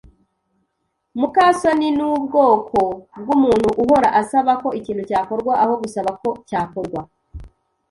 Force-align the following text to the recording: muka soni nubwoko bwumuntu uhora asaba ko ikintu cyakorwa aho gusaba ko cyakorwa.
muka 1.19 1.45
soni 1.59 1.89
nubwoko 1.97 2.79
bwumuntu 3.21 3.69
uhora 3.83 4.09
asaba 4.21 4.51
ko 4.61 4.67
ikintu 4.79 5.03
cyakorwa 5.09 5.53
aho 5.63 5.73
gusaba 5.81 6.11
ko 6.21 6.29
cyakorwa. 6.49 7.01